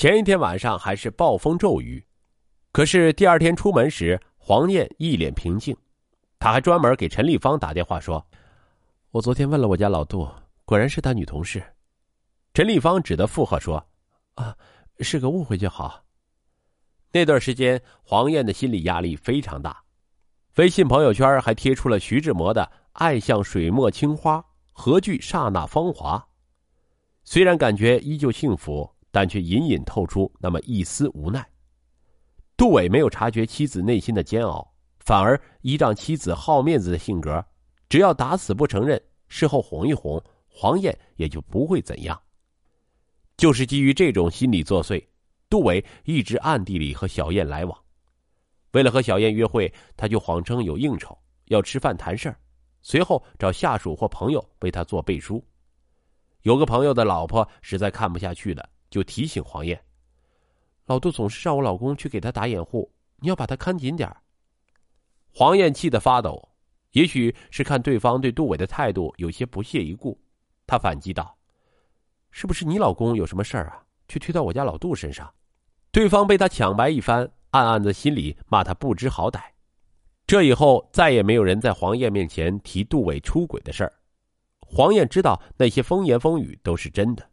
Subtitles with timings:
[0.00, 2.02] 前一天晚上还是暴风骤雨，
[2.72, 5.76] 可是第二天出门时，黄燕一脸平静。
[6.38, 8.26] 他还专门给陈立芳打电话说
[9.12, 10.26] ：“我昨天问了我家老杜，
[10.64, 11.62] 果然是他女同事。”
[12.54, 13.76] 陈立芳只得附和说
[14.36, 14.56] ：“啊，
[15.00, 16.02] 是个误会就好。”
[17.12, 19.82] 那段时间，黄燕的心理压力非常大，
[20.56, 22.62] 微信朋友圈还贴出了徐志摩的
[22.92, 24.42] 《爱像水墨青花，
[24.72, 26.16] 何惧刹那芳华》。
[27.22, 31.46] 虽然感觉依旧幸福，但却隐隐透出那么一丝无奈。
[32.56, 37.44] 杜伟没有察觉妻子内心的煎熬，反而依仗妻子好面子的性格，
[37.88, 42.20] 只要打死不承认，事后哄一哄，黄燕也就不会怎样。
[43.36, 45.02] 就是基于这种心理作祟。
[45.48, 47.76] 杜伟一直暗地里和小燕来往，
[48.70, 52.38] 为了和小燕约会，他就谎称有应酬要吃饭谈事儿，
[52.82, 55.44] 随后找下属或朋友为他做背书。
[56.42, 59.80] 有个朋友的老婆实在看不下去了，就提醒黄燕
[60.86, 64.14] ：“老杜总是让我老公去给他打掩护，你要把他看紧点
[65.32, 66.48] 黄燕气得发抖，
[66.90, 70.20] 也许是看对方对杜伟的态度有些不屑一顾，
[70.66, 71.38] 她反击道
[72.32, 73.84] ：“是不是你老公有什么事儿啊？
[74.08, 75.32] 去推到我家老杜身上？”
[75.92, 79.40] 对方被他抢白一番，暗暗的心里骂他不知好歹。
[80.26, 83.92] 这以后再也没有人在黄燕面前提杜伟出轨的事儿。
[84.60, 87.29] 黄燕知道那些风言风语都是真的。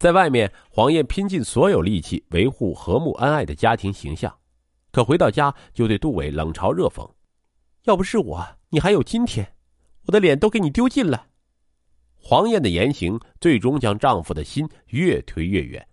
[0.00, 4.34] 在外面，黄燕拼尽所有力气维护和睦恩爱的家庭形象，
[4.90, 7.06] 可回到家就对杜伟冷嘲热讽
[7.84, 9.46] ：“要不是我，你还有今天，
[10.06, 11.26] 我的脸都给你丢尽了。”
[12.16, 15.86] 黄燕的言行最终将丈夫的心越推越远。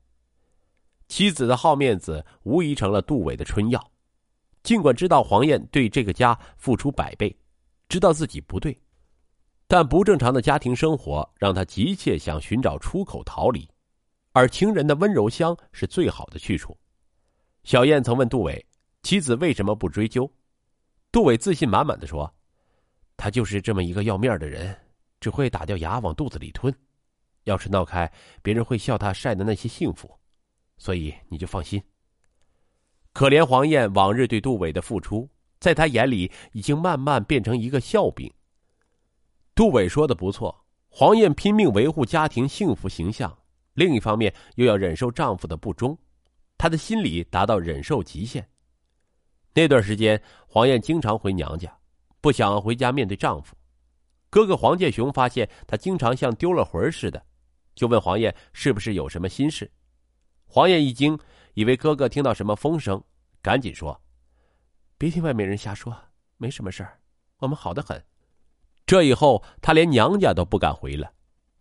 [1.09, 3.91] 妻子的好面子无疑成了杜伟的春药。
[4.63, 7.37] 尽管知道黄燕对这个家付出百倍，
[7.89, 8.79] 知道自己不对，
[9.67, 13.67] 但不正常的家庭生活让他急切想寻找出口逃离，
[14.37, 16.77] 而情人的温柔乡是最好的去处。
[17.63, 18.63] 小燕曾问杜伟
[19.01, 20.31] ：“妻子为什么不追究？”
[21.11, 22.31] 杜伟自信满满的说
[23.17, 24.77] ：“他就是这么一个要面的人，
[25.19, 26.71] 只会打掉牙往肚子里吞。
[27.45, 28.11] 要是闹开，
[28.43, 30.07] 别人会笑他晒的那些幸福。”
[30.77, 31.81] 所以你就放心。
[33.13, 35.27] 可怜黄燕往日对杜伟的付出，
[35.59, 38.31] 在他眼里已经慢慢变成一个笑柄。
[39.55, 43.35] 杜伟说的不错，黄燕拼命维护家庭幸福形象，
[43.77, 45.95] 另一方面又要忍受丈夫的不忠，
[46.57, 48.43] 她的心理达到忍受极限。
[49.53, 51.71] 那段时间，黄燕经常回娘家，
[52.19, 53.55] 不想回家面对丈夫。
[54.31, 57.23] 哥哥黄建雄发现她经常像丢了魂似的，
[57.75, 59.71] 就问黄燕是不是有什么心事。
[60.47, 61.15] 黄燕一惊，
[61.53, 62.99] 以为哥哥听到什么风声，
[63.43, 64.01] 赶紧说
[64.97, 65.95] ：“别听外面人瞎说，
[66.37, 66.99] 没什么事儿，
[67.37, 68.03] 我们好的很。”
[68.87, 71.13] 这以后，她连娘家都不敢回了。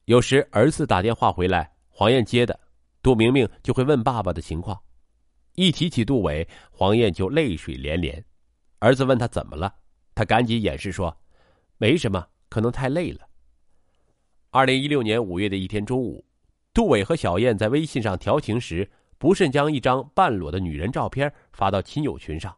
[0.06, 2.60] 有时儿子打电话回来，黄燕接的，
[3.00, 4.78] 杜明明就会问爸爸的情况。
[5.54, 8.22] 一提起杜伟，黄燕就泪水连连。
[8.80, 9.74] 儿子问他怎么了，
[10.14, 11.16] 他赶紧掩饰说
[11.80, 13.26] ：“没什么，可能太累了。”
[14.52, 16.22] 二零一六年五月的一天中午。
[16.74, 22.54] 杜伟和小燕在微信上调情时，不慎将一张半裸的女人照片发到亲友群上，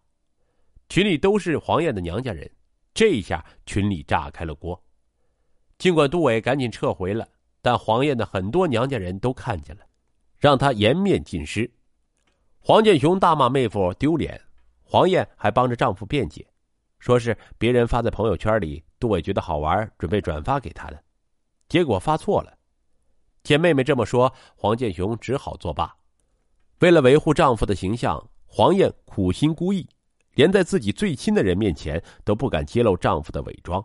[0.89, 2.51] 群里都是黄燕的娘家人，
[2.93, 4.83] 这一下群里炸开了锅。
[5.79, 7.29] 尽管杜伟赶紧撤回了，
[7.61, 9.83] 但黄燕的很多娘家人都看见了，
[10.39, 11.71] 让他颜面尽失。
[12.61, 14.41] 黄建雄大骂妹夫丢脸，
[14.83, 16.47] 黄燕还帮着丈夫辩解，
[16.99, 21.03] 说是别人发在朋友圈里，杜伟觉得好玩，准备转发给他的，
[21.69, 22.53] 结果发错了。
[23.43, 25.95] 见妹妹这么说，黄建雄只好作罢。
[26.81, 29.87] 为了维护丈夫的形象，黄燕苦心孤诣，
[30.35, 33.85] 连在自己最亲的人面前都不敢揭露丈夫的伪装。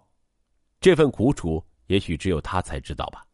[0.82, 3.26] 这份苦楚，也许只有她才知道吧。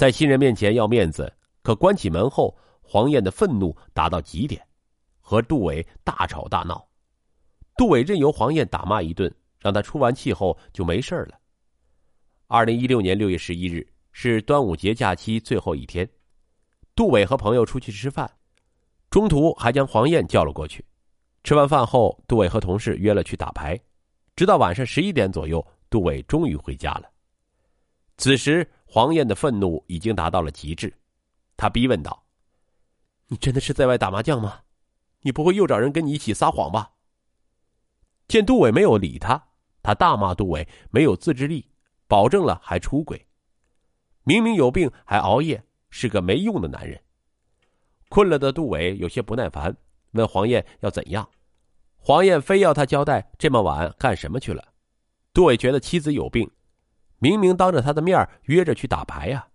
[0.00, 1.30] 在新人面前要面子，
[1.60, 4.66] 可关起门后，黄燕的愤怒达到极点，
[5.20, 6.88] 和杜伟大吵大闹。
[7.76, 11.38] 杜伟任由黄燕打骂一顿，让她出完气后就没事了。
[12.46, 13.86] 二零一六年六月十一日。
[14.12, 16.08] 是端午节假期最后一天，
[16.96, 18.28] 杜伟和朋友出去吃饭，
[19.10, 20.82] 中途还将黄燕叫了过去。
[21.44, 23.78] 吃完饭后，杜伟和同事约了去打牌，
[24.34, 27.02] 直到晚上十一点左右，杜伟终于回家了。
[28.16, 30.92] 此时，黄燕的愤怒已经达到了极致，
[31.56, 32.24] 他逼问道
[33.30, 34.62] ：“你真的是在外打麻将吗？
[35.20, 36.90] 你不会又找人跟你一起撒谎吧？”
[38.26, 39.40] 见杜伟没有理他，
[39.80, 41.70] 他大骂杜伟没有自制力，
[42.08, 43.28] 保证了还出轨。
[44.24, 47.00] 明明有病还熬夜，是个没用的男人。
[48.08, 49.76] 困了的杜伟有些不耐烦，
[50.14, 51.30] 问黄燕要怎样。
[51.96, 54.72] 黄燕非要他交代这么晚干什么去了。
[55.32, 56.50] 杜伟觉得妻子有病，
[57.20, 59.46] 明明当着他的面约着去打牌呀。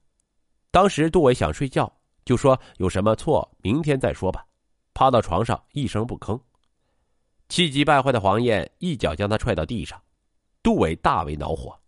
[0.72, 1.92] 当时杜伟想睡觉，
[2.24, 4.46] 就说有什么错明天再说吧，
[4.94, 6.40] 趴到床上一声不吭。
[7.50, 10.02] 气急败坏的黄燕一脚将他踹到地上，
[10.64, 11.80] 杜伟大为恼火：“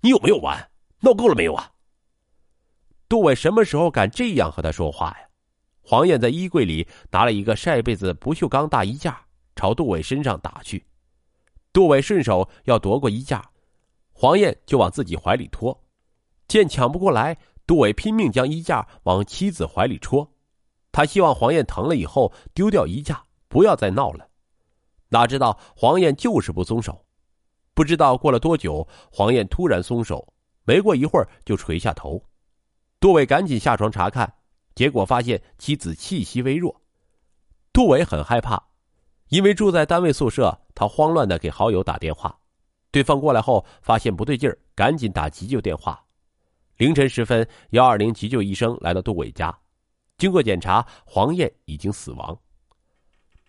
[0.00, 0.70] 你有没有完？
[1.00, 1.70] 闹够了没有啊？”
[3.08, 5.28] 杜伟什么时候敢这样和他说话呀？
[5.82, 9.20] 黄燕在衣柜里拿了一个晒被子不锈钢大衣架，
[9.56, 10.86] 朝杜伟身上打去。
[11.72, 13.44] 杜伟顺手要夺过衣架，
[14.20, 15.82] 黄燕就往自己怀里拖。
[16.46, 20.30] 见抢不过来，杜伟拼命将衣架往妻子怀里戳。
[20.92, 24.28] 他希望黄燕疼了以后丢掉衣架，不要再闹了。
[25.08, 27.06] 哪知道黄燕就是不松手，
[27.72, 30.34] 不知道过了多久，黄燕突然松手，
[30.64, 32.22] 没过一会儿就垂下头。
[33.00, 34.34] 杜伟赶紧下床查看，
[34.74, 36.82] 结果发现妻子气息微弱。
[37.72, 38.62] 杜伟很害怕，
[39.30, 42.39] 因为住在单位宿舍，他慌乱的给好友打电话，
[42.90, 46.02] 对方过来后发现不对劲儿，赶紧打急救电话。
[46.76, 49.56] 凌晨时分，幺二零急救医生来到杜伟家，
[50.16, 52.36] 经过检查，黄燕已经死亡。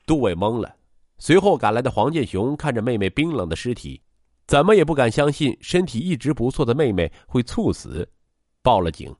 [0.06, 0.76] 杜伟懵了。
[1.18, 4.02] 随后赶来的黄建雄看着妹妹冰冷的尸体，
[4.48, 8.10] 怎么也不敢相信身体一直不错的妹妹会猝死，
[8.64, 9.16] 报了警。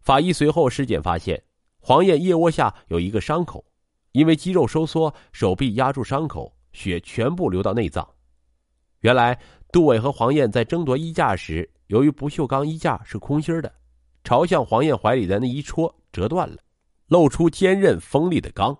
[0.00, 1.40] 法医随后尸检发现，
[1.80, 3.64] 黄燕腋窝下有一个伤口，
[4.12, 8.08] 因为肌肉收缩，手臂压住伤口，血全部流到内脏。
[9.00, 9.38] 原来
[9.70, 13.72] 杜伟和黄燕在争夺衣架时，由于不锈钢衣架是空心的，
[14.24, 16.56] 朝向黄燕怀里的那一戳折断了，
[17.06, 18.76] 露出坚韧锋利的钢。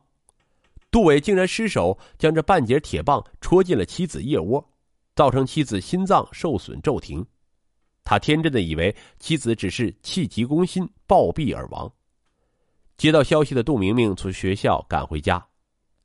[0.91, 4.67] 杜伟竟然失手将这半截铁棒戳进了妻子腋窝，
[5.15, 7.25] 造成妻子心脏受损骤停。
[8.03, 11.93] 他天真的以为妻子只是气急攻心暴毙而亡。
[12.97, 15.47] 接到消息的杜明明从学校赶回家，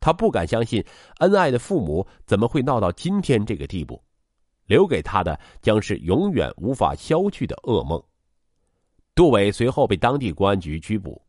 [0.03, 0.83] 他不敢相信
[1.19, 4.03] 恩爱的父母怎么会闹到今天这个地步，
[4.65, 8.03] 留给他的将是永远无法消去的噩梦。
[9.15, 11.21] 杜伟随后被当地公安局拘捕，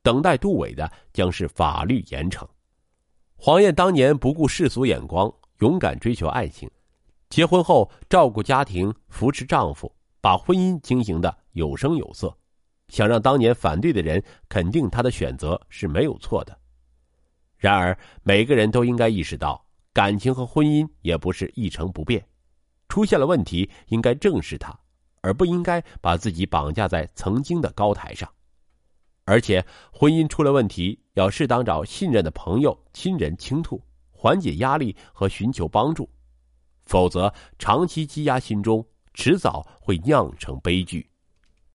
[0.00, 2.42] 等待杜伟的将是法律严惩。
[3.36, 6.70] 黄燕当年不顾世俗眼光，勇敢追求爱情，
[7.28, 12.34] 结婚后照顾家庭，扶持丈夫，把婚姻经营的有声有色，
[12.88, 16.58] 想让当年反对的人肯定她的选择是没有错的。
[17.58, 22.24] 然而，每个人都应该意识到，感情和婚姻也不是一成不变，
[22.88, 24.78] 出现了问题应该正视它，
[25.22, 28.30] 而不应该把自己绑架在曾经的高台上。
[29.24, 36.08] 而且，婚姻出了问题，要适当找信任的朋友、亲人倾吐，缓解压力和寻求帮助，
[36.84, 41.08] 否则长期积压心中，迟早会酿成悲剧。